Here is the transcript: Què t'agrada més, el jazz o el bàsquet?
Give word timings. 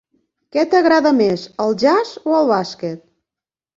Què 0.55 0.61
t'agrada 0.69 1.11
més, 1.19 1.45
el 1.67 1.77
jazz 1.85 2.17
o 2.33 2.37
el 2.41 2.51
bàsquet? 2.53 3.05